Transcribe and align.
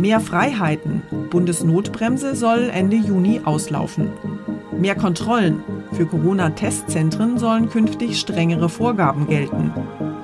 Mehr 0.00 0.20
Freiheiten. 0.20 1.02
Bundesnotbremse 1.28 2.34
soll 2.34 2.70
Ende 2.72 2.96
Juni 2.96 3.42
auslaufen. 3.44 4.08
Mehr 4.78 4.94
Kontrollen. 4.94 5.62
Für 5.92 6.06
Corona-Testzentren 6.06 7.36
sollen 7.36 7.68
künftig 7.68 8.18
strengere 8.18 8.70
Vorgaben 8.70 9.26
gelten. 9.26 9.70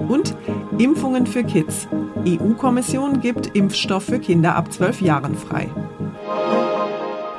Und 0.08 0.34
Impfungen 0.78 1.26
für 1.26 1.44
Kids. 1.44 1.88
EU-Kommission 2.26 3.20
gibt 3.20 3.54
Impfstoff 3.54 4.04
für 4.04 4.18
Kinder 4.18 4.56
ab 4.56 4.72
12 4.72 5.02
Jahren 5.02 5.34
frei. 5.34 5.68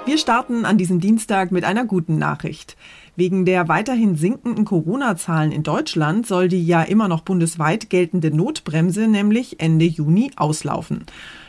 Wir 0.08 0.18
starten 0.18 0.64
an 0.64 0.78
diesem 0.78 1.02
Dienstag 1.02 1.52
mit 1.52 1.66
einer 1.66 1.84
guten 1.84 2.18
Nachricht. 2.18 2.78
Wegen 3.18 3.44
der 3.44 3.68
weiterhin 3.68 4.16
sinkenden 4.16 4.64
Corona-Zahlen 4.64 5.52
in 5.52 5.64
Deutschland 5.64 6.26
soll 6.26 6.48
die 6.48 6.66
ja 6.66 6.82
immer 6.82 7.10
noch 7.10 7.24
bundesweit 7.24 7.90
geltende 7.90 8.32
Notbremse 8.34 9.10
nämlich 9.10 9.60
Ende 9.60 9.84
Juni 9.84 10.32
auslaufen. 10.38 11.04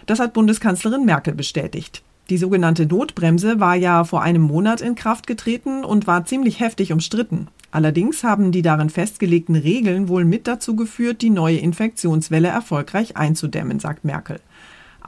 Das 0.07 0.19
hat 0.19 0.33
Bundeskanzlerin 0.33 1.05
Merkel 1.05 1.37
bestätigt. 1.37 2.03
Die 2.31 2.37
sogenannte 2.37 2.87
Notbremse 2.87 3.61
war 3.61 3.77
ja 3.77 4.03
vor 4.03 4.23
einem 4.23 4.43
Monat 4.43 4.81
in 4.81 4.97
Kraft 4.97 5.29
getreten 5.29 5.85
und 5.85 6.09
war 6.09 6.25
ziemlich 6.25 6.59
heftig 6.59 6.93
umstritten. 6.93 7.47
Allerdings 7.71 8.25
haben 8.25 8.51
die 8.51 8.63
darin 8.63 8.91
festgelegten 8.91 9.55
Regeln 9.55 10.09
wohl 10.09 10.25
mit 10.25 10.49
dazu 10.49 10.75
geführt, 10.75 11.23
die 11.23 11.31
neue 11.31 11.59
Infektionswelle 11.59 12.49
erfolgreich 12.49 13.17
einzudämmen, 13.17 13.79
sagt 13.79 14.05
Merkel. 14.05 14.41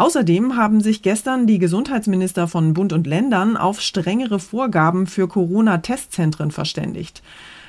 Außerdem 0.00 0.56
haben 0.56 0.80
sich 0.80 1.02
gestern 1.02 1.46
die 1.46 1.58
Gesundheitsminister 1.58 2.48
von 2.48 2.72
Bund 2.72 2.94
und 2.94 3.06
Ländern 3.06 3.58
auf 3.58 3.82
strengere 3.82 4.38
Vorgaben 4.38 5.06
für 5.06 5.28
Corona-Testzentren 5.28 6.52
verständigt. 6.52 7.22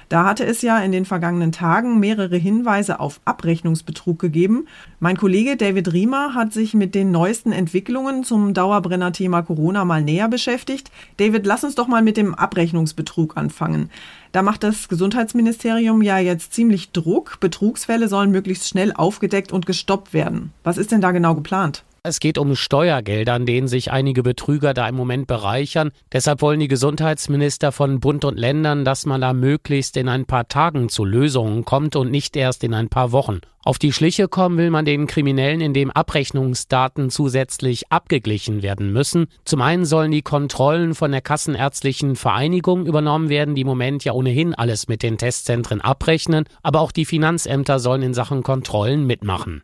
Da 0.08 0.24
hatte 0.24 0.46
es 0.46 0.62
ja 0.62 0.80
in 0.80 0.94
den 0.94 1.04
vergangenen 1.04 1.52
Tagen 1.52 2.00
mehrere 2.00 2.38
Hinweise 2.38 3.02
auf 3.02 3.20
Abrechnungsbetrug 3.26 4.18
gegeben. 4.18 4.68
Mein 5.02 5.18
Kollege 5.18 5.58
David 5.58 5.92
Riemer 5.92 6.34
hat 6.34 6.54
sich 6.54 6.74
mit 6.74 6.96
den 6.96 7.12
neuesten 7.12 7.52
Entwicklungen 7.52 8.24
zum 8.24 8.54
Dauerbrenner-Thema 8.54 9.42
Corona 9.42 9.84
mal 9.84 10.02
näher 10.02 10.30
beschäftigt. 10.30 10.90
David, 11.18 11.46
lass 11.46 11.66
uns 11.66 11.76
doch 11.76 11.90
mal 11.90 12.02
mit 12.02 12.16
dem 12.16 12.34
Abrechnungsbetrug 12.34 13.36
anfangen. 13.36 13.90
Da 14.32 14.42
macht 14.42 14.64
das 14.64 14.88
Gesundheitsministerium 14.88 16.02
ja 16.02 16.18
jetzt 16.18 16.54
ziemlich 16.54 16.94
Druck. 16.94 17.42
Betrugsfälle 17.42 18.08
sollen 18.08 18.32
möglichst 18.32 18.70
schnell 18.70 18.94
aufgedeckt 18.94 19.52
und 19.52 19.66
gestoppt 19.66 20.14
werden. 20.14 20.54
Was 20.64 20.78
ist 20.78 20.94
denn 20.94 21.02
da 21.02 21.12
genau 21.12 21.36
geplant? 21.36 21.84
Es 22.04 22.20
geht 22.20 22.40
um 22.40 22.56
Steuergelder, 22.56 23.36
an 23.36 23.46
denen 23.46 23.68
sich 23.68 23.92
einige 23.92 24.24
Betrüger 24.24 24.74
da 24.74 24.90
im 24.90 24.96
Moment 24.96 25.28
bereichern. 25.28 25.92
Deshalb 26.12 26.42
wollen 26.42 26.60
die 26.60 26.68
Gesundheitsminister 26.68 27.72
von 27.72 28.00
Bund 28.00 28.26
und 28.26 28.40
Ländern, 28.40 28.84
dass 28.84 29.06
man 29.06 29.22
da 29.22 29.34
möglichst 29.34 29.96
in 29.98 30.10
ein 30.10 30.26
paar 30.26 30.48
Tagen 30.48 30.90
zu 30.90 31.06
Lösungen 31.06 31.64
kommt 31.64 31.96
und 31.96 32.10
nicht 32.10 32.36
erst 32.36 32.64
in 32.64 32.74
ein 32.74 32.90
paar 32.90 33.12
Wochen. 33.12 33.42
Auf 33.64 33.78
die 33.78 33.94
Schliche 33.94 34.28
kommen 34.28 34.58
will 34.58 34.72
man 34.72 34.84
den 34.84 35.06
Kriminellen, 35.06 35.62
indem 35.62 35.92
Abrechnungsdaten 35.92 37.12
zusätzlich 37.12 37.92
abgeglichen 37.92 38.64
werden 38.64 38.92
müssen. 38.92 39.28
Zum 39.46 39.62
einen 39.62 39.86
sollen 39.86 40.10
die 40.10 40.24
Kontrollen 40.24 40.96
von 40.96 41.12
der 41.12 41.22
Kassenärztlichen 41.22 42.16
Vereinigung 42.16 42.88
übernommen 42.88 43.30
werden, 43.30 43.54
die 43.54 43.62
im 43.62 43.68
Moment 43.68 44.04
ja 44.06 44.14
ohnehin 44.14 44.56
alles 44.56 44.88
mit 44.88 45.04
den 45.04 45.20
Testzentren 45.20 45.82
abrechnen, 45.82 46.46
aber 46.64 46.82
auch 46.82 46.92
die 46.92 47.06
Finanzämter 47.06 47.78
sollen 47.78 48.02
in 48.02 48.16
Sachen 48.16 48.42
Kontrollen 48.42 49.06
mitmachen. 49.06 49.62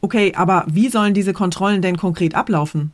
Okay, 0.00 0.34
aber 0.36 0.64
wie 0.68 0.88
sollen 0.88 1.14
diese 1.14 1.32
Kontrollen 1.32 1.82
denn 1.82 1.96
konkret 1.96 2.34
ablaufen? 2.34 2.92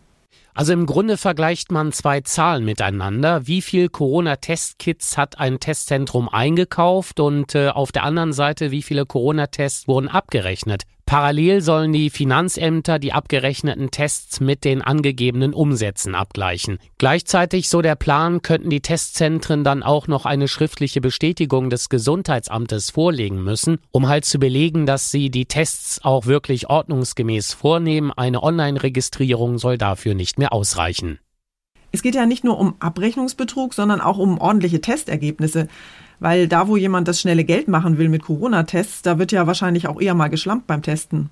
Also 0.54 0.74
im 0.74 0.84
Grunde 0.84 1.16
vergleicht 1.16 1.72
man 1.72 1.92
zwei 1.92 2.20
Zahlen 2.20 2.64
miteinander. 2.64 3.46
Wie 3.46 3.62
viel 3.62 3.88
Corona-Testkits 3.88 5.16
hat 5.16 5.38
ein 5.38 5.60
Testzentrum 5.60 6.28
eingekauft 6.28 7.20
und 7.20 7.54
äh, 7.54 7.68
auf 7.68 7.90
der 7.90 8.02
anderen 8.04 8.34
Seite, 8.34 8.70
wie 8.70 8.82
viele 8.82 9.06
Corona-Tests 9.06 9.88
wurden 9.88 10.08
abgerechnet? 10.08 10.82
Parallel 11.12 11.60
sollen 11.60 11.92
die 11.92 12.08
Finanzämter 12.08 12.98
die 12.98 13.12
abgerechneten 13.12 13.90
Tests 13.90 14.40
mit 14.40 14.64
den 14.64 14.80
angegebenen 14.80 15.52
Umsätzen 15.52 16.14
abgleichen. 16.14 16.78
Gleichzeitig, 16.96 17.68
so 17.68 17.82
der 17.82 17.96
Plan, 17.96 18.40
könnten 18.40 18.70
die 18.70 18.80
Testzentren 18.80 19.62
dann 19.62 19.82
auch 19.82 20.08
noch 20.08 20.24
eine 20.24 20.48
schriftliche 20.48 21.02
Bestätigung 21.02 21.68
des 21.68 21.90
Gesundheitsamtes 21.90 22.88
vorlegen 22.88 23.44
müssen, 23.44 23.76
um 23.90 24.08
halt 24.08 24.24
zu 24.24 24.38
belegen, 24.38 24.86
dass 24.86 25.10
sie 25.10 25.28
die 25.28 25.44
Tests 25.44 26.02
auch 26.02 26.24
wirklich 26.24 26.70
ordnungsgemäß 26.70 27.52
vornehmen. 27.52 28.10
Eine 28.10 28.42
Online-Registrierung 28.42 29.58
soll 29.58 29.76
dafür 29.76 30.14
nicht 30.14 30.38
mehr 30.38 30.54
ausreichen. 30.54 31.18
Es 31.94 32.00
geht 32.00 32.14
ja 32.14 32.24
nicht 32.24 32.42
nur 32.42 32.58
um 32.58 32.76
Abrechnungsbetrug, 32.78 33.74
sondern 33.74 34.00
auch 34.00 34.16
um 34.16 34.38
ordentliche 34.38 34.80
Testergebnisse. 34.80 35.68
Weil 36.22 36.46
da, 36.46 36.68
wo 36.68 36.76
jemand 36.76 37.08
das 37.08 37.20
schnelle 37.20 37.42
Geld 37.42 37.66
machen 37.66 37.98
will 37.98 38.08
mit 38.08 38.22
Corona-Tests, 38.22 39.02
da 39.02 39.18
wird 39.18 39.32
ja 39.32 39.48
wahrscheinlich 39.48 39.88
auch 39.88 40.00
eher 40.00 40.14
mal 40.14 40.28
geschlampt 40.28 40.68
beim 40.68 40.80
Testen. 40.80 41.30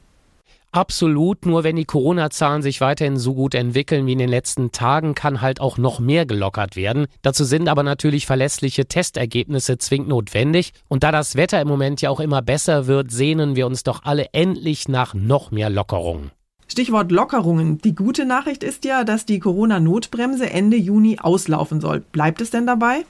Absolut, 0.73 1.47
nur 1.47 1.63
wenn 1.63 1.77
die 1.77 1.85
Corona-Zahlen 1.85 2.61
sich 2.61 2.81
weiterhin 2.81 3.17
so 3.17 3.35
gut 3.35 3.55
entwickeln 3.55 4.07
wie 4.07 4.15
in 4.15 4.19
den 4.19 4.29
letzten 4.29 4.73
Tagen, 4.73 5.15
kann 5.15 5.41
halt 5.41 5.61
auch 5.61 5.79
noch 5.79 6.01
mehr 6.01 6.27
gelockert 6.27 6.75
werden. 6.75 7.07
Dazu 7.23 7.45
sind 7.45 7.69
aber 7.69 7.85
natürlich 7.85 8.27
verlässliche 8.27 8.87
Testergebnisse 8.87 9.79
zwingend 9.79 10.09
notwendig. 10.09 10.73
Und 10.89 11.05
da 11.05 11.13
das 11.13 11.37
Wetter 11.37 11.61
im 11.61 11.69
Moment 11.69 12.03
ja 12.03 12.11
auch 12.11 12.19
immer 12.19 12.43
besser 12.43 12.89
wird, 12.89 13.13
sehnen 13.13 13.55
wir 13.55 13.69
uns 13.69 13.85
doch 13.85 14.03
alle 14.03 14.27
endlich 14.33 14.89
nach 14.89 15.15
noch 15.15 15.53
mehr 15.53 15.71
Lockerungen. 15.71 16.33
Stichwort 16.67 17.13
Lockerungen. 17.13 17.79
Die 17.79 17.95
gute 17.95 18.25
Nachricht 18.25 18.65
ist 18.65 18.85
ja, 18.85 19.05
dass 19.05 19.25
die 19.25 19.39
Corona-Notbremse 19.39 20.51
Ende 20.51 20.77
Juni 20.77 21.21
auslaufen 21.21 21.81
soll. 21.81 22.01
Bleibt 22.01 22.41
es 22.41 22.51
denn 22.51 22.67
dabei? 22.67 23.05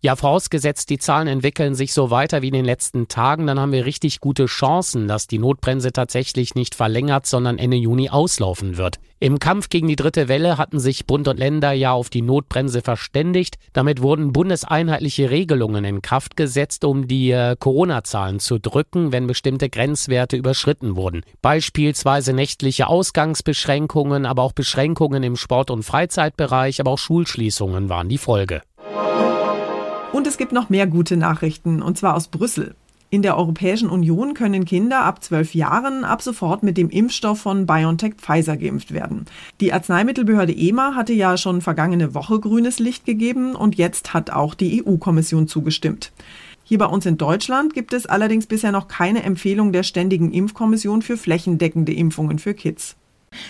Ja, 0.00 0.16
vorausgesetzt, 0.16 0.90
die 0.90 0.98
Zahlen 0.98 1.28
entwickeln 1.28 1.74
sich 1.74 1.92
so 1.92 2.10
weiter 2.10 2.42
wie 2.42 2.48
in 2.48 2.54
den 2.54 2.64
letzten 2.64 3.08
Tagen, 3.08 3.46
dann 3.46 3.60
haben 3.60 3.72
wir 3.72 3.86
richtig 3.86 4.20
gute 4.20 4.46
Chancen, 4.46 5.08
dass 5.08 5.26
die 5.26 5.38
Notbremse 5.38 5.92
tatsächlich 5.92 6.54
nicht 6.54 6.74
verlängert, 6.74 7.26
sondern 7.26 7.58
Ende 7.58 7.76
Juni 7.76 8.10
auslaufen 8.10 8.76
wird. 8.76 8.98
Im 9.22 9.38
Kampf 9.38 9.68
gegen 9.68 9.86
die 9.86 9.96
dritte 9.96 10.28
Welle 10.28 10.56
hatten 10.56 10.80
sich 10.80 11.06
Bund 11.06 11.28
und 11.28 11.38
Länder 11.38 11.72
ja 11.72 11.92
auf 11.92 12.08
die 12.08 12.22
Notbremse 12.22 12.80
verständigt. 12.80 13.58
Damit 13.74 14.00
wurden 14.00 14.32
bundeseinheitliche 14.32 15.30
Regelungen 15.30 15.84
in 15.84 16.00
Kraft 16.00 16.38
gesetzt, 16.38 16.86
um 16.86 17.06
die 17.06 17.30
äh, 17.30 17.54
Corona-Zahlen 17.58 18.40
zu 18.40 18.58
drücken, 18.58 19.12
wenn 19.12 19.26
bestimmte 19.26 19.68
Grenzwerte 19.68 20.38
überschritten 20.38 20.96
wurden. 20.96 21.20
Beispielsweise 21.42 22.32
nächtliche 22.32 22.86
Ausgangsbeschränkungen, 22.86 24.24
aber 24.24 24.42
auch 24.42 24.52
Beschränkungen 24.52 25.22
im 25.22 25.36
Sport- 25.36 25.70
und 25.70 25.82
Freizeitbereich, 25.82 26.80
aber 26.80 26.92
auch 26.92 26.98
Schulschließungen 26.98 27.90
waren 27.90 28.08
die 28.08 28.16
Folge. 28.16 28.62
Und 30.12 30.26
es 30.26 30.38
gibt 30.38 30.52
noch 30.52 30.70
mehr 30.70 30.86
gute 30.88 31.16
Nachrichten, 31.16 31.82
und 31.82 31.96
zwar 31.96 32.16
aus 32.16 32.28
Brüssel. 32.28 32.74
In 33.10 33.22
der 33.22 33.36
Europäischen 33.36 33.88
Union 33.88 34.34
können 34.34 34.64
Kinder 34.64 35.02
ab 35.02 35.22
zwölf 35.22 35.54
Jahren 35.54 36.04
ab 36.04 36.22
sofort 36.22 36.62
mit 36.62 36.76
dem 36.76 36.90
Impfstoff 36.90 37.40
von 37.40 37.66
BioNTech 37.66 38.14
Pfizer 38.14 38.56
geimpft 38.56 38.92
werden. 38.92 39.26
Die 39.60 39.72
Arzneimittelbehörde 39.72 40.56
EMA 40.56 40.94
hatte 40.94 41.12
ja 41.12 41.36
schon 41.36 41.60
vergangene 41.60 42.14
Woche 42.14 42.38
grünes 42.38 42.78
Licht 42.78 43.04
gegeben 43.04 43.54
und 43.56 43.76
jetzt 43.76 44.14
hat 44.14 44.30
auch 44.30 44.54
die 44.54 44.84
EU-Kommission 44.84 45.48
zugestimmt. 45.48 46.12
Hier 46.62 46.78
bei 46.78 46.86
uns 46.86 47.04
in 47.04 47.18
Deutschland 47.18 47.74
gibt 47.74 47.92
es 47.92 48.06
allerdings 48.06 48.46
bisher 48.46 48.70
noch 48.70 48.86
keine 48.86 49.24
Empfehlung 49.24 49.72
der 49.72 49.82
Ständigen 49.82 50.32
Impfkommission 50.32 51.02
für 51.02 51.16
flächendeckende 51.16 51.92
Impfungen 51.92 52.38
für 52.38 52.54
Kids. 52.54 52.96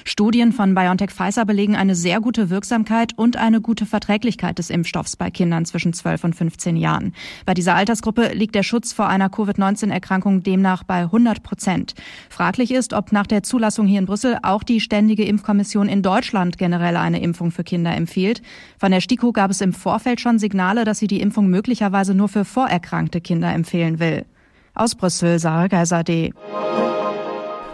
Studien 0.05 0.53
von 0.53 0.75
BioNTech 0.75 1.11
Pfizer 1.11 1.45
belegen 1.45 1.77
eine 1.77 1.95
sehr 1.95 2.21
gute 2.21 2.51
Wirksamkeit 2.51 3.13
und 3.17 3.37
eine 3.37 3.61
gute 3.61 3.87
Verträglichkeit 3.87 4.59
des 4.59 4.69
Impfstoffs 4.69 5.17
bei 5.17 5.31
Kindern 5.31 5.65
zwischen 5.65 5.93
12 5.93 6.25
und 6.25 6.35
15 6.35 6.77
Jahren. 6.77 7.15
Bei 7.47 7.55
dieser 7.55 7.75
Altersgruppe 7.75 8.33
liegt 8.35 8.55
der 8.55 8.63
Schutz 8.63 8.93
vor 8.93 9.09
einer 9.09 9.29
Covid-19-Erkrankung 9.29 10.43
demnach 10.43 10.83
bei 10.85 11.03
100 11.03 11.43
Prozent. 11.43 11.95
Fraglich 12.29 12.73
ist, 12.73 12.93
ob 12.93 13.13
nach 13.13 13.27
der 13.27 13.43
Zulassung 13.43 13.87
hier 13.87 14.01
in 14.01 14.07
Brüssel 14.07 14.39
auch 14.43 14.63
die 14.63 14.81
Ständige 14.81 15.25
Impfkommission 15.25 15.89
in 15.89 16.03
Deutschland 16.03 16.59
generell 16.59 16.97
eine 16.97 17.23
Impfung 17.23 17.51
für 17.51 17.65
Kinder 17.65 17.95
empfiehlt. 17.95 18.43
Von 18.79 18.91
der 18.91 19.01
STIKO 19.01 19.33
gab 19.33 19.51
es 19.51 19.61
im 19.61 19.73
Vorfeld 19.73 20.21
schon 20.21 20.39
Signale, 20.39 20.85
dass 20.85 20.99
sie 20.99 21.07
die 21.07 21.21
Impfung 21.21 21.49
möglicherweise 21.49 22.15
nur 22.15 22.29
für 22.29 22.45
vorerkrankte 22.45 23.21
Kinder 23.21 23.53
empfehlen 23.53 24.01
will. 24.01 24.25
Aus 24.75 24.95
Brüssel, 24.95 25.39
Sarah 25.39 25.69
Geiser 25.69 26.05
D. 26.05 26.33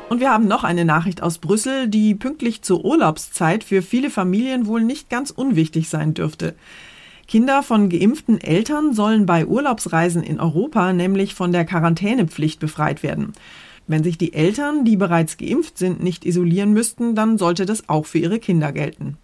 Und 0.08 0.20
wir 0.20 0.31
haben 0.31 0.47
noch 0.47 0.62
eine 0.62 0.85
Nachricht 0.85 1.23
aus 1.23 1.38
Brüssel, 1.38 1.88
die 1.88 2.14
pünktlich 2.14 2.62
zur 2.62 2.85
Urlaubszeit 2.85 3.64
für 3.64 3.82
viele 3.82 4.08
Familien 4.08 4.67
wohl 4.67 4.85
nicht 4.85 5.11
ganz 5.11 5.31
unwichtig 5.31 5.88
sein 5.88 6.14
dürfte. 6.14 6.55
Kinder 7.26 7.64
von 7.64 7.88
geimpften 7.88 8.41
Eltern 8.41 8.94
sollen 8.94 9.26
bei 9.26 9.47
Urlaubsreisen 9.47 10.23
in 10.23 10.38
Europa 10.38 10.93
nämlich 10.93 11.35
von 11.35 11.50
der 11.50 11.64
Quarantänepflicht 11.64 12.61
befreit 12.61 13.03
werden. 13.03 13.32
Wenn 13.88 14.05
sich 14.05 14.17
die 14.17 14.32
Eltern, 14.32 14.85
die 14.85 14.97
bereits 14.97 15.38
geimpft 15.38 15.76
sind, 15.76 16.03
nicht 16.03 16.25
isolieren 16.25 16.73
müssten, 16.73 17.17
dann 17.17 17.37
sollte 17.37 17.67
das 17.67 17.88
auch 17.88 18.06
für 18.06 18.19
ihre 18.19 18.38
Kinder 18.38 18.70
gelten. 18.70 19.17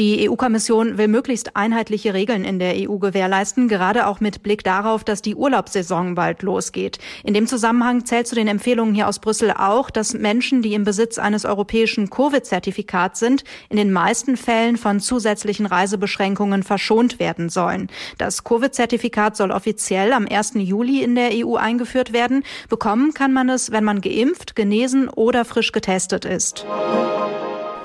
Die 0.00 0.30
EU-Kommission 0.30 0.96
will 0.96 1.08
möglichst 1.08 1.56
einheitliche 1.56 2.14
Regeln 2.14 2.42
in 2.42 2.58
der 2.58 2.72
EU 2.74 2.96
gewährleisten, 2.96 3.68
gerade 3.68 4.06
auch 4.06 4.18
mit 4.18 4.42
Blick 4.42 4.64
darauf, 4.64 5.04
dass 5.04 5.20
die 5.20 5.34
Urlaubssaison 5.34 6.14
bald 6.14 6.40
losgeht. 6.40 6.96
In 7.22 7.34
dem 7.34 7.46
Zusammenhang 7.46 8.06
zählt 8.06 8.26
zu 8.26 8.34
den 8.34 8.48
Empfehlungen 8.48 8.94
hier 8.94 9.08
aus 9.08 9.18
Brüssel 9.18 9.50
auch, 9.50 9.90
dass 9.90 10.14
Menschen, 10.14 10.62
die 10.62 10.72
im 10.72 10.84
Besitz 10.84 11.18
eines 11.18 11.44
europäischen 11.44 12.08
Covid-Zertifikats 12.08 13.20
sind, 13.20 13.44
in 13.68 13.76
den 13.76 13.92
meisten 13.92 14.38
Fällen 14.38 14.78
von 14.78 15.00
zusätzlichen 15.00 15.66
Reisebeschränkungen 15.66 16.62
verschont 16.62 17.18
werden 17.18 17.50
sollen. 17.50 17.88
Das 18.16 18.42
Covid-Zertifikat 18.42 19.36
soll 19.36 19.50
offiziell 19.50 20.14
am 20.14 20.26
1. 20.26 20.52
Juli 20.54 21.02
in 21.02 21.14
der 21.14 21.28
EU 21.34 21.56
eingeführt 21.56 22.14
werden. 22.14 22.42
Bekommen 22.70 23.12
kann 23.12 23.34
man 23.34 23.50
es, 23.50 23.70
wenn 23.70 23.84
man 23.84 24.00
geimpft, 24.00 24.56
genesen 24.56 25.10
oder 25.10 25.44
frisch 25.44 25.72
getestet 25.72 26.24
ist. 26.24 26.64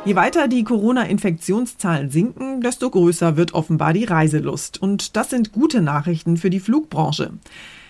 Je 0.06 0.16
weiter 0.16 0.48
die 0.48 0.64
Corona-Infektionszahlen 0.64 2.12
sinken, 2.12 2.62
desto 2.62 2.92
größer 2.92 3.38
wird 3.38 3.56
offenbar 3.56 3.92
die 3.92 4.04
Reiselust. 4.04 4.80
Und 4.80 5.16
das 5.16 5.32
sind 5.32 5.52
gute 5.52 5.82
Nachrichten 5.82 6.38
für 6.38 6.52
die 6.52 6.60
Flugbranche. 6.60 7.32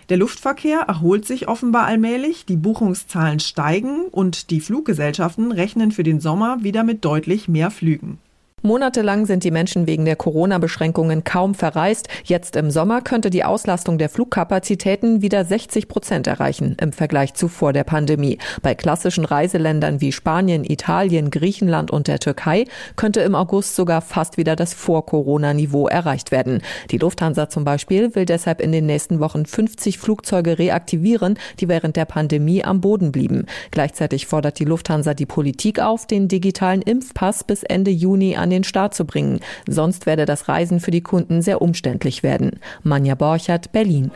Der 0.08 0.16
Luftverkehr 0.16 0.80
erholt 0.88 1.28
sich 1.28 1.50
offenbar 1.50 1.86
allmählich, 1.86 2.46
die 2.46 2.56
Buchungszahlen 2.56 3.42
steigen 3.42 4.06
und 4.12 4.50
die 4.50 4.62
Fluggesellschaften 4.62 5.52
rechnen 5.52 5.92
für 5.92 6.04
den 6.04 6.22
Sommer 6.22 6.60
wieder 6.64 6.86
mit 6.86 7.04
deutlich 7.04 7.50
mehr 7.50 7.70
Flügen. 7.70 8.20
Monatelang 8.66 9.28
sind 9.28 9.44
die 9.44 9.52
Menschen 9.52 9.86
wegen 9.86 10.06
der 10.06 10.16
Corona-Beschränkungen 10.16 11.24
kaum 11.24 11.54
verreist. 11.54 12.08
Jetzt 12.24 12.56
im 12.56 12.72
Sommer 12.72 13.02
könnte 13.02 13.30
die 13.30 13.44
Auslastung 13.44 14.00
der 14.00 14.10
Flugkapazitäten 14.10 15.22
wieder 15.22 15.46
60 15.46 15.88
Prozent 15.88 16.26
erreichen 16.26 16.76
im 16.82 16.92
Vergleich 16.92 17.36
zu 17.36 17.48
vor 17.48 17.74
der 17.74 17.84
Pandemie. 17.84 18.40
Bei 18.64 18.74
klassischen 18.74 19.24
Reiseländern 19.24 20.02
wie 20.02 20.12
Spanien, 20.12 20.64
Italien, 20.64 21.30
Griechenland 21.30 21.92
und 21.92 22.08
der 22.08 22.18
Türkei 22.18 22.66
könnte 22.96 23.22
im 23.22 23.36
August 23.36 23.76
sogar 23.76 24.02
fast 24.02 24.38
wieder 24.38 24.56
das 24.56 24.74
Vor-Corona-Niveau 24.74 25.88
erreicht 25.88 26.32
werden. 26.32 26.64
Die 26.90 26.98
Lufthansa 26.98 27.50
zum 27.50 27.66
Beispiel 27.66 28.16
will 28.16 28.26
deshalb 28.26 28.62
in 28.62 28.72
den 28.72 28.88
nächsten 28.88 29.20
Wochen 29.20 29.46
50 29.46 30.00
Flugzeuge 30.00 30.58
reaktivieren, 30.58 31.38
die 31.60 31.68
während 31.68 31.98
der 31.98 32.06
Pandemie 32.06 32.64
am 32.64 32.82
Boden 32.82 33.12
blieben. 33.12 33.46
Gleichzeitig 33.70 34.26
fordert 34.26 34.58
die 34.58 34.66
Lufthansa 34.66 35.14
die 35.14 35.28
Politik 35.28 35.80
auf, 35.80 36.08
den 36.08 36.28
digitalen 36.28 36.82
Impfpass 36.82 37.44
bis 37.44 37.62
Ende 37.62 37.92
Juni 37.92 38.36
an 38.36 38.55
den 38.56 38.64
Start 38.64 38.94
zu 38.94 39.06
bringen. 39.06 39.40
Sonst 39.68 40.06
werde 40.06 40.26
das 40.26 40.48
Reisen 40.48 40.80
für 40.80 40.92
die 40.92 41.02
Kunden 41.02 41.42
sehr 41.42 41.62
umständlich 41.62 42.24
werden. 42.24 42.60
Manja 42.84 43.16
Borchert, 43.16 43.72
Berlin. 43.72 44.12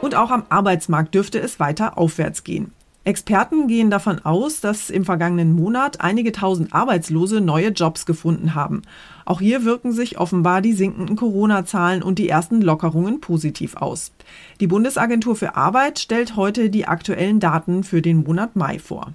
Und 0.00 0.14
auch 0.14 0.30
am 0.30 0.44
Arbeitsmarkt 0.48 1.14
dürfte 1.14 1.40
es 1.40 1.60
weiter 1.60 1.96
aufwärts 1.96 2.44
gehen. 2.44 2.72
Experten 3.06 3.68
gehen 3.68 3.90
davon 3.90 4.18
aus, 4.24 4.62
dass 4.62 4.88
im 4.88 5.04
vergangenen 5.04 5.52
Monat 5.52 6.00
einige 6.00 6.32
tausend 6.32 6.72
Arbeitslose 6.72 7.42
neue 7.42 7.68
Jobs 7.68 8.06
gefunden 8.06 8.54
haben. 8.54 8.80
Auch 9.26 9.40
hier 9.40 9.66
wirken 9.66 9.92
sich 9.92 10.18
offenbar 10.18 10.62
die 10.62 10.72
sinkenden 10.72 11.14
Corona-Zahlen 11.14 12.02
und 12.02 12.18
die 12.18 12.30
ersten 12.30 12.62
Lockerungen 12.62 13.20
positiv 13.20 13.76
aus. 13.76 14.12
Die 14.60 14.66
Bundesagentur 14.66 15.36
für 15.36 15.54
Arbeit 15.54 15.98
stellt 15.98 16.36
heute 16.36 16.70
die 16.70 16.86
aktuellen 16.86 17.40
Daten 17.40 17.84
für 17.84 18.00
den 18.00 18.24
Monat 18.24 18.56
Mai 18.56 18.78
vor. 18.78 19.12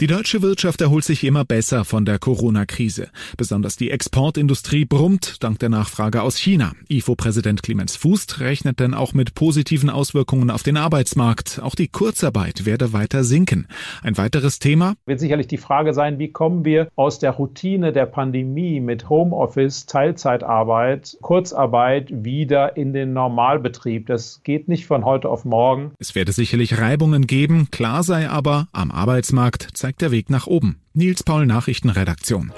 Die 0.00 0.06
deutsche 0.06 0.40
Wirtschaft 0.40 0.80
erholt 0.80 1.04
sich 1.04 1.24
immer 1.24 1.44
besser 1.44 1.84
von 1.84 2.06
der 2.06 2.18
Corona-Krise. 2.18 3.08
Besonders 3.36 3.76
die 3.76 3.90
Exportindustrie 3.90 4.86
brummt 4.86 5.42
dank 5.44 5.58
der 5.58 5.68
Nachfrage 5.68 6.22
aus 6.22 6.38
China. 6.38 6.72
IFO-Präsident 6.88 7.62
Clemens 7.62 7.96
Fußt 7.96 8.40
rechnet 8.40 8.80
denn 8.80 8.94
auch 8.94 9.12
mit 9.12 9.34
positiven 9.34 9.90
Auswirkungen 9.90 10.48
auf 10.48 10.62
den 10.62 10.78
Arbeitsmarkt. 10.78 11.60
Auch 11.62 11.74
die 11.74 11.88
Kurzarbeit 11.88 12.64
werde 12.64 12.94
weiter 12.94 13.24
sinken. 13.24 13.68
Ein 14.02 14.16
weiteres 14.16 14.58
Thema 14.58 14.94
wird 15.04 15.20
sicherlich 15.20 15.48
die 15.48 15.58
Frage 15.58 15.92
sein, 15.92 16.18
wie 16.18 16.32
kommen 16.32 16.64
wir 16.64 16.88
aus 16.96 17.18
der 17.18 17.32
Routine 17.32 17.92
der 17.92 18.06
Pandemie 18.06 18.80
mit 18.80 19.10
Homeoffice, 19.10 19.84
Teilzeitarbeit, 19.84 21.18
Kurzarbeit 21.20 22.08
wieder 22.10 22.74
in 22.78 22.94
den 22.94 23.12
Normalbetrieb. 23.12 24.06
Das 24.06 24.40
geht 24.44 24.66
nicht 24.66 24.86
von 24.86 25.04
heute 25.04 25.28
auf 25.28 25.44
morgen. 25.44 25.92
Es 25.98 26.14
werde 26.14 26.32
sicherlich 26.32 26.78
Reibungen 26.78 27.26
geben. 27.26 27.68
Klar 27.70 28.02
sei 28.02 28.30
aber, 28.30 28.68
am 28.72 28.90
Arbeitsmarkt 28.90 29.68
zeigt 29.74 29.89
zeigt 29.90 30.02
der 30.02 30.12
Weg 30.12 30.30
nach 30.30 30.46
oben. 30.46 30.76
Nils 30.94 31.24
Paul 31.24 31.46
Nachrichtenredaktion. 31.46 32.52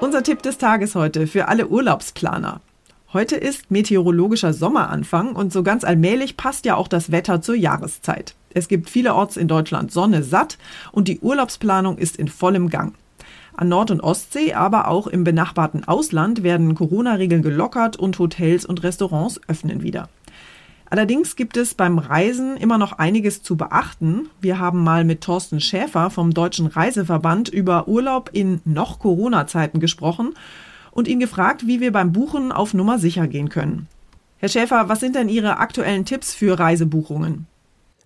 Unser 0.00 0.22
Tipp 0.22 0.40
des 0.40 0.56
Tages 0.56 0.94
heute 0.94 1.26
für 1.26 1.48
alle 1.48 1.66
Urlaubsplaner. 1.66 2.60
Heute 3.12 3.34
ist 3.34 3.72
meteorologischer 3.72 4.52
Sommeranfang 4.52 5.34
und 5.34 5.52
so 5.52 5.64
ganz 5.64 5.82
allmählich 5.82 6.36
passt 6.36 6.64
ja 6.64 6.76
auch 6.76 6.86
das 6.86 7.10
Wetter 7.10 7.42
zur 7.42 7.56
Jahreszeit. 7.56 8.36
Es 8.50 8.68
gibt 8.68 8.88
vielerorts 8.88 9.36
in 9.36 9.48
Deutschland 9.48 9.90
Sonne 9.90 10.22
satt 10.22 10.58
und 10.92 11.08
die 11.08 11.18
Urlaubsplanung 11.18 11.98
ist 11.98 12.16
in 12.16 12.28
vollem 12.28 12.70
Gang. 12.70 12.94
An 13.56 13.68
Nord- 13.68 13.90
und 13.90 14.00
Ostsee, 14.00 14.52
aber 14.52 14.86
auch 14.86 15.08
im 15.08 15.24
benachbarten 15.24 15.88
Ausland 15.88 16.44
werden 16.44 16.76
Corona-Regeln 16.76 17.42
gelockert 17.42 17.96
und 17.96 18.16
Hotels 18.20 18.64
und 18.64 18.84
Restaurants 18.84 19.40
öffnen 19.48 19.82
wieder. 19.82 20.08
Allerdings 20.88 21.34
gibt 21.34 21.56
es 21.56 21.74
beim 21.74 21.98
Reisen 21.98 22.56
immer 22.56 22.78
noch 22.78 22.92
einiges 22.92 23.42
zu 23.42 23.56
beachten. 23.56 24.28
Wir 24.40 24.60
haben 24.60 24.84
mal 24.84 25.04
mit 25.04 25.20
Thorsten 25.20 25.60
Schäfer 25.60 26.10
vom 26.10 26.32
Deutschen 26.32 26.66
Reiseverband 26.66 27.48
über 27.48 27.88
Urlaub 27.88 28.30
in 28.32 28.60
noch 28.64 29.00
Corona-Zeiten 29.00 29.80
gesprochen 29.80 30.34
und 30.92 31.08
ihn 31.08 31.18
gefragt, 31.18 31.66
wie 31.66 31.80
wir 31.80 31.90
beim 31.90 32.12
Buchen 32.12 32.52
auf 32.52 32.72
Nummer 32.72 32.98
sicher 32.98 33.26
gehen 33.26 33.48
können. 33.48 33.88
Herr 34.38 34.48
Schäfer, 34.48 34.88
was 34.88 35.00
sind 35.00 35.16
denn 35.16 35.28
Ihre 35.28 35.58
aktuellen 35.58 36.04
Tipps 36.04 36.34
für 36.34 36.58
Reisebuchungen? 36.58 37.46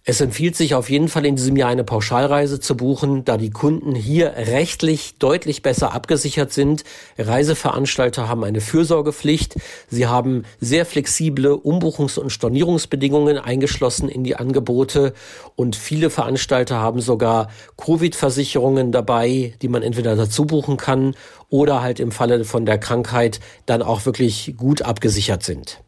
Es 0.04 0.22
empfiehlt 0.22 0.56
sich 0.56 0.74
auf 0.74 0.88
jeden 0.88 1.08
Fall 1.08 1.26
in 1.26 1.36
diesem 1.36 1.56
Jahr 1.56 1.68
eine 1.68 1.84
Pauschalreise 1.84 2.58
zu 2.58 2.74
buchen, 2.74 3.26
da 3.26 3.36
die 3.36 3.50
Kunden 3.50 3.94
hier 3.94 4.32
rechtlich 4.34 5.16
deutlich 5.18 5.60
besser 5.60 5.92
abgesichert 5.92 6.54
sind. 6.54 6.84
Reiseveranstalter 7.18 8.26
haben 8.26 8.42
eine 8.42 8.62
Fürsorgepflicht. 8.62 9.56
Sie 9.88 10.06
haben 10.06 10.44
sehr 10.58 10.86
flexible 10.86 11.52
Umbuchungs- 11.52 12.18
und 12.18 12.30
Stornierungsbedingungen 12.30 13.36
eingeschlossen 13.36 14.08
in 14.08 14.24
die 14.24 14.36
Angebote 14.36 15.12
und 15.54 15.76
viele 15.76 16.08
Veranstalter 16.08 16.76
haben 16.78 17.02
sogar 17.02 17.48
Covid-Versicherungen 17.76 18.92
dabei, 18.92 19.52
die 19.60 19.68
man 19.68 19.82
entweder 19.82 20.16
dazu 20.16 20.46
buchen 20.46 20.78
kann 20.78 21.14
oder 21.50 21.82
halt 21.82 22.00
im 22.00 22.10
Falle 22.10 22.46
von 22.46 22.64
der 22.64 22.78
Krankheit 22.78 23.38
dann 23.66 23.82
auch 23.82 24.06
wirklich 24.06 24.54
gut 24.56 24.80
abgesichert 24.80 25.42
sind. 25.42 25.82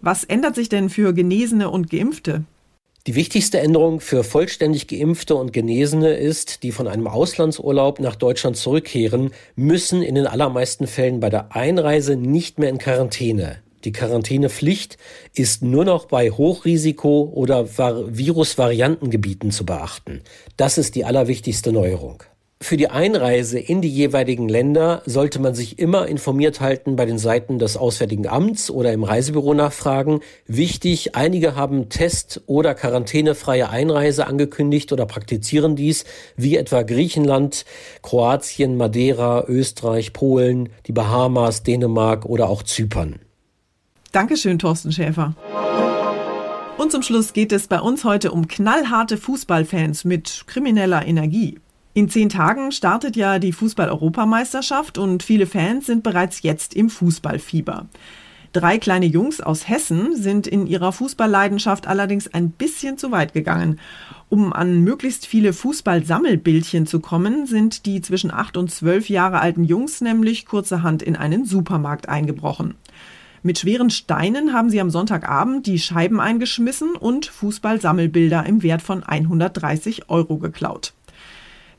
Was 0.00 0.22
ändert 0.22 0.54
sich 0.54 0.68
denn 0.68 0.90
für 0.90 1.12
Genesene 1.12 1.70
und 1.70 1.90
Geimpfte? 1.90 2.44
Die 3.08 3.16
wichtigste 3.16 3.58
Änderung 3.58 3.98
für 3.98 4.22
vollständig 4.22 4.86
geimpfte 4.86 5.34
und 5.34 5.52
Genesene 5.52 6.14
ist, 6.14 6.62
die 6.62 6.70
von 6.70 6.86
einem 6.86 7.08
Auslandsurlaub 7.08 7.98
nach 7.98 8.14
Deutschland 8.14 8.56
zurückkehren, 8.56 9.32
müssen 9.56 10.02
in 10.02 10.14
den 10.14 10.28
allermeisten 10.28 10.86
Fällen 10.86 11.18
bei 11.18 11.28
der 11.28 11.56
Einreise 11.56 12.14
nicht 12.14 12.60
mehr 12.60 12.68
in 12.68 12.78
Quarantäne. 12.78 13.58
Die 13.82 13.90
Quarantänepflicht 13.90 14.98
ist 15.34 15.64
nur 15.64 15.84
noch 15.84 16.04
bei 16.04 16.30
Hochrisiko- 16.30 17.32
oder 17.32 17.76
Virusvariantengebieten 17.76 19.50
zu 19.50 19.66
beachten. 19.66 20.20
Das 20.56 20.78
ist 20.78 20.94
die 20.94 21.04
allerwichtigste 21.04 21.72
Neuerung. 21.72 22.22
Für 22.62 22.76
die 22.76 22.90
Einreise 22.90 23.58
in 23.58 23.82
die 23.82 23.88
jeweiligen 23.88 24.48
Länder 24.48 25.02
sollte 25.04 25.40
man 25.40 25.52
sich 25.52 25.80
immer 25.80 26.06
informiert 26.06 26.60
halten 26.60 26.94
bei 26.94 27.06
den 27.06 27.18
Seiten 27.18 27.58
des 27.58 27.76
Auswärtigen 27.76 28.28
Amts 28.28 28.70
oder 28.70 28.92
im 28.92 29.02
Reisebüro 29.02 29.52
nachfragen. 29.52 30.20
Wichtig, 30.46 31.16
einige 31.16 31.56
haben 31.56 31.88
Test- 31.88 32.42
oder 32.46 32.76
quarantänefreie 32.76 33.68
Einreise 33.68 34.28
angekündigt 34.28 34.92
oder 34.92 35.06
praktizieren 35.06 35.74
dies, 35.74 36.04
wie 36.36 36.56
etwa 36.56 36.82
Griechenland, 36.82 37.64
Kroatien, 38.00 38.76
Madeira, 38.76 39.44
Österreich, 39.48 40.12
Polen, 40.12 40.68
die 40.86 40.92
Bahamas, 40.92 41.64
Dänemark 41.64 42.26
oder 42.26 42.48
auch 42.48 42.62
Zypern. 42.62 43.18
Dankeschön, 44.12 44.60
Thorsten 44.60 44.92
Schäfer. 44.92 45.34
Und 46.78 46.92
zum 46.92 47.02
Schluss 47.02 47.32
geht 47.32 47.50
es 47.50 47.66
bei 47.66 47.80
uns 47.80 48.04
heute 48.04 48.30
um 48.30 48.46
knallharte 48.46 49.16
Fußballfans 49.16 50.04
mit 50.04 50.44
krimineller 50.46 51.04
Energie. 51.04 51.58
In 51.94 52.08
zehn 52.08 52.30
Tagen 52.30 52.72
startet 52.72 53.16
ja 53.16 53.38
die 53.38 53.52
Fußball-Europameisterschaft 53.52 54.96
und 54.96 55.22
viele 55.22 55.46
Fans 55.46 55.84
sind 55.84 56.02
bereits 56.02 56.42
jetzt 56.42 56.72
im 56.74 56.88
Fußballfieber. 56.88 57.86
Drei 58.54 58.78
kleine 58.78 59.04
Jungs 59.04 59.42
aus 59.42 59.68
Hessen 59.68 60.16
sind 60.16 60.46
in 60.46 60.66
ihrer 60.66 60.92
Fußballleidenschaft 60.92 61.86
allerdings 61.86 62.32
ein 62.32 62.50
bisschen 62.50 62.96
zu 62.96 63.10
weit 63.10 63.34
gegangen. 63.34 63.78
Um 64.30 64.54
an 64.54 64.82
möglichst 64.82 65.26
viele 65.26 65.52
Fußballsammelbildchen 65.52 66.86
zu 66.86 67.00
kommen, 67.00 67.46
sind 67.46 67.84
die 67.84 68.00
zwischen 68.00 68.30
acht 68.30 68.56
und 68.56 68.70
zwölf 68.70 69.10
Jahre 69.10 69.40
alten 69.40 69.64
Jungs 69.64 70.00
nämlich 70.00 70.46
kurzerhand 70.46 71.02
in 71.02 71.16
einen 71.16 71.44
Supermarkt 71.44 72.08
eingebrochen. 72.08 72.74
Mit 73.42 73.58
schweren 73.58 73.90
Steinen 73.90 74.54
haben 74.54 74.70
sie 74.70 74.80
am 74.80 74.90
Sonntagabend 74.90 75.66
die 75.66 75.78
Scheiben 75.78 76.20
eingeschmissen 76.20 76.94
und 76.94 77.26
Fußballsammelbilder 77.26 78.46
im 78.46 78.62
Wert 78.62 78.80
von 78.80 79.02
130 79.02 80.08
Euro 80.08 80.38
geklaut. 80.38 80.94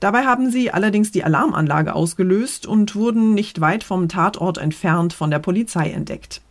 Dabei 0.03 0.25
haben 0.25 0.51
sie 0.51 0.69
allerdings 0.69 1.13
die 1.13 1.23
Alarmanlage 1.23 1.95
ausgelöst 1.95 2.67
und 2.67 2.93
wurden 2.93 3.33
nicht 3.33 3.61
weit 3.61 3.85
vom 3.85 4.09
Tatort 4.09 4.57
entfernt 4.57 5.13
von 5.13 5.31
der 5.31 5.39
Polizei 5.39 5.91
entdeckt. 5.91 6.41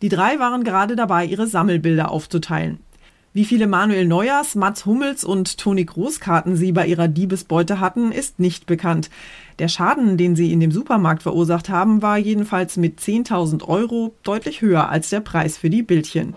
Die 0.00 0.08
drei 0.08 0.38
waren 0.38 0.62
gerade 0.62 0.94
dabei, 0.94 1.24
ihre 1.24 1.48
Sammelbilder 1.48 2.12
aufzuteilen. 2.12 2.78
Wie 3.32 3.44
viele 3.44 3.66
Manuel 3.66 4.06
Neuers, 4.06 4.54
Mats 4.54 4.86
Hummels 4.86 5.24
und 5.24 5.58
Toni 5.58 5.86
Großkarten 5.86 6.54
sie 6.54 6.70
bei 6.70 6.86
ihrer 6.86 7.08
Diebesbeute 7.08 7.80
hatten, 7.80 8.12
ist 8.12 8.38
nicht 8.38 8.66
bekannt. 8.66 9.10
Der 9.58 9.66
Schaden, 9.66 10.16
den 10.16 10.36
sie 10.36 10.52
in 10.52 10.60
dem 10.60 10.70
Supermarkt 10.70 11.24
verursacht 11.24 11.68
haben, 11.68 12.02
war 12.02 12.16
jedenfalls 12.16 12.76
mit 12.76 13.00
10.000 13.00 13.66
Euro 13.66 14.14
deutlich 14.22 14.60
höher 14.60 14.88
als 14.88 15.10
der 15.10 15.18
Preis 15.18 15.58
für 15.58 15.68
die 15.68 15.82
Bildchen. 15.82 16.36